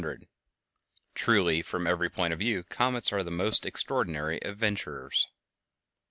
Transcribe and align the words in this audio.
Truly 1.13 1.61
from 1.61 1.85
every 1.85 2.09
point 2.09 2.33
of 2.33 2.39
view 2.39 2.63
comets 2.63 3.13
are 3.13 3.21
the 3.21 3.29
most 3.29 3.67
extraordinary 3.67 4.41
of 4.41 4.53
adventurers! 4.53 5.27